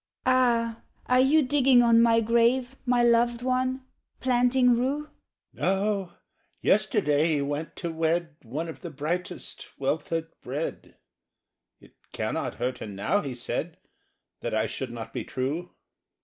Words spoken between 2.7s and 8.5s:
My loved one?—planting rue?" —"No: yesterday he went to wed